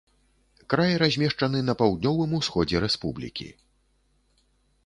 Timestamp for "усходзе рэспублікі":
2.39-3.49